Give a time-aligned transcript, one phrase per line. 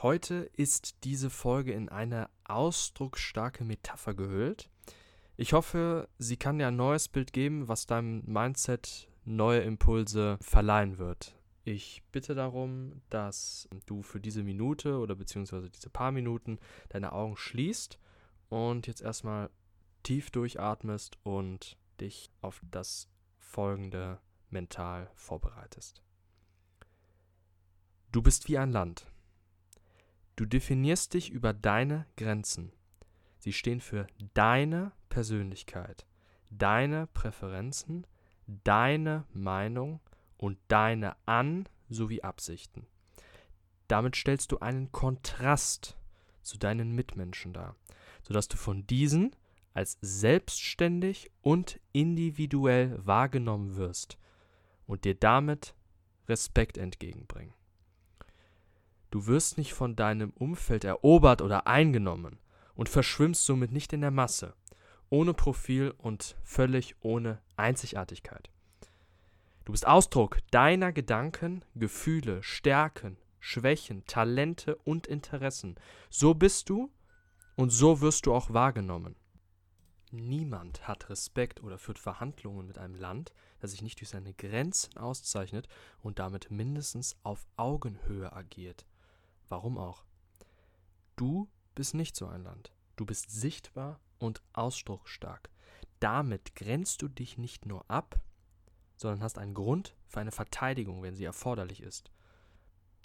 [0.00, 4.70] Heute ist diese Folge in eine ausdrucksstarke Metapher gehüllt.
[5.36, 10.98] Ich hoffe, sie kann dir ein neues Bild geben, was deinem Mindset neue Impulse verleihen
[10.98, 11.34] wird.
[11.64, 17.36] Ich bitte darum, dass du für diese Minute oder beziehungsweise diese paar Minuten deine Augen
[17.36, 17.98] schließt
[18.50, 19.50] und jetzt erstmal
[20.04, 26.04] tief durchatmest und dich auf das folgende mental vorbereitest.
[28.12, 29.10] Du bist wie ein Land.
[30.38, 32.70] Du definierst dich über deine Grenzen.
[33.40, 36.06] Sie stehen für deine Persönlichkeit,
[36.48, 38.06] deine Präferenzen,
[38.46, 39.98] deine Meinung
[40.36, 42.86] und deine An- sowie Absichten.
[43.88, 45.98] Damit stellst du einen Kontrast
[46.42, 47.74] zu deinen Mitmenschen dar,
[48.22, 49.34] sodass du von diesen
[49.74, 54.18] als selbstständig und individuell wahrgenommen wirst
[54.86, 55.74] und dir damit
[56.28, 57.57] Respekt entgegenbringen.
[59.10, 62.38] Du wirst nicht von deinem Umfeld erobert oder eingenommen
[62.74, 64.54] und verschwimmst somit nicht in der Masse,
[65.08, 68.50] ohne Profil und völlig ohne Einzigartigkeit.
[69.64, 75.76] Du bist Ausdruck deiner Gedanken, Gefühle, Stärken, Schwächen, Talente und Interessen.
[76.10, 76.90] So bist du
[77.56, 79.16] und so wirst du auch wahrgenommen.
[80.10, 84.96] Niemand hat Respekt oder führt Verhandlungen mit einem Land, das sich nicht durch seine Grenzen
[84.96, 85.68] auszeichnet
[86.00, 88.86] und damit mindestens auf Augenhöhe agiert.
[89.48, 90.04] Warum auch?
[91.16, 92.72] Du bist nicht so ein Land.
[92.96, 95.50] Du bist sichtbar und ausdrucksstark.
[96.00, 98.20] Damit grenzt du dich nicht nur ab,
[98.96, 102.10] sondern hast einen Grund für eine Verteidigung, wenn sie erforderlich ist.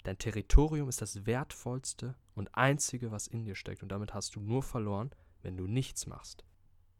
[0.02, 4.40] Dein Territorium ist das wertvollste und einzige, was in dir steckt, und damit hast du
[4.40, 5.10] nur verloren,
[5.42, 6.44] wenn du nichts machst.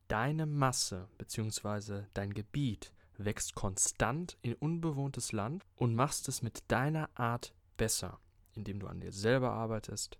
[0.09, 2.05] Deine Masse bzw.
[2.15, 8.21] dein Gebiet wächst konstant in unbewohntes Land und machst es mit deiner Art besser
[8.55, 10.19] indem du an dir selber arbeitest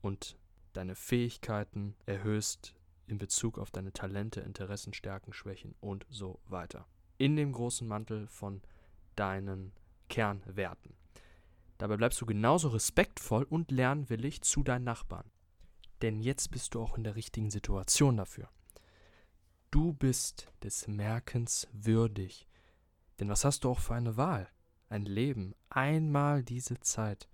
[0.00, 0.36] und
[0.72, 2.74] deine Fähigkeiten erhöhst
[3.06, 6.86] in Bezug auf deine Talente, Interessen, Stärken, Schwächen und so weiter.
[7.18, 8.62] In dem großen Mantel von
[9.16, 9.72] deinen
[10.08, 10.94] Kernwerten.
[11.78, 15.30] Dabei bleibst du genauso respektvoll und lernwillig zu deinen Nachbarn.
[16.00, 18.48] Denn jetzt bist du auch in der richtigen Situation dafür.
[19.70, 22.46] Du bist des Merkens würdig.
[23.18, 24.48] Denn was hast du auch für eine Wahl?
[24.88, 27.28] Ein Leben, einmal diese Zeit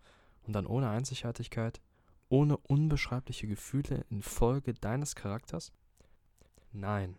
[0.49, 1.83] und dann ohne Einzigartigkeit,
[2.31, 5.73] ohne unbeschreibliche Gefühle infolge deines Charakters?
[6.73, 7.19] Nein,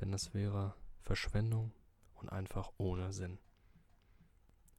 [0.00, 1.72] denn das wäre Verschwendung
[2.14, 3.38] und einfach ohne Sinn.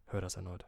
[0.08, 0.68] Hör das erneut.